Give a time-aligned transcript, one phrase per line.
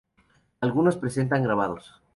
[0.61, 2.01] Algunos presentan grabados.